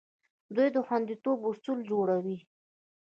دوی 0.55 0.67
د 0.75 0.77
خوندیتوب 0.85 1.39
اصول 1.49 1.79
جوړوي. 1.89 2.37